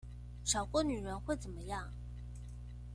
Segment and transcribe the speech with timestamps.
[0.43, 1.89] 少過女人會怎麼樣？